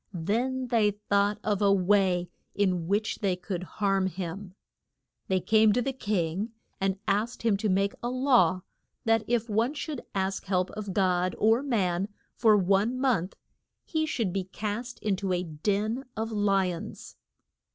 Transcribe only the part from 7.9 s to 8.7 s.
a law